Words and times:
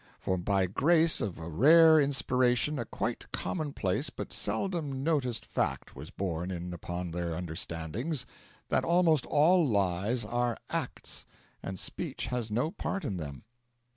For 0.19 0.35
by 0.39 0.65
grace 0.65 1.21
of 1.21 1.37
a 1.37 1.47
rare 1.47 1.99
inspiration 1.99 2.79
a 2.79 2.85
quite 2.85 3.31
commonplace 3.31 4.09
but 4.09 4.33
seldom 4.33 5.03
noticed 5.03 5.45
fact 5.45 5.95
was 5.95 6.09
borne 6.09 6.49
in 6.49 6.73
upon 6.73 7.11
their 7.11 7.33
understandings 7.33 8.25
that 8.69 8.83
almost 8.83 9.27
all 9.27 9.63
lies 9.63 10.25
are 10.25 10.57
acts, 10.71 11.27
and 11.61 11.77
speech 11.77 12.25
has 12.33 12.49
no 12.49 12.71
part 12.71 13.05
in 13.05 13.17
them. 13.17 13.43